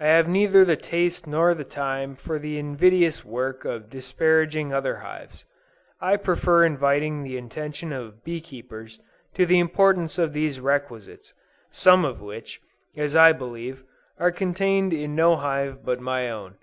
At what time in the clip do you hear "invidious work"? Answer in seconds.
2.58-3.64